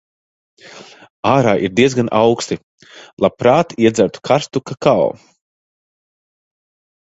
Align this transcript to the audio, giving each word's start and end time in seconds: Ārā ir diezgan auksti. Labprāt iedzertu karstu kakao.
Ārā 1.31 1.53
ir 1.67 1.73
diezgan 1.81 2.09
auksti. 2.21 2.57
Labprāt 3.27 3.77
iedzertu 3.87 4.27
karstu 4.33 4.65
kakao. 4.73 5.07